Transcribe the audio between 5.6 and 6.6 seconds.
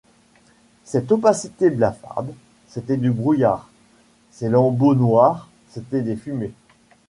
c’étaient des fumées.